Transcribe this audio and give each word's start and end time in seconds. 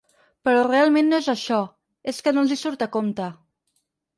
Però 0.47 0.61
realment 0.67 1.11
no 1.13 1.19
és 1.23 1.27
això: 1.33 1.59
és 2.13 2.25
que 2.29 2.33
no 2.39 2.45
els 2.47 2.55
hi 2.57 2.61
surt 2.63 2.87
a 2.87 2.89
compte. 2.99 3.29